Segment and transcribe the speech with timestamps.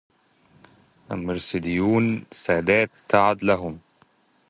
[1.11, 3.79] المرثديون سادات تعد لهم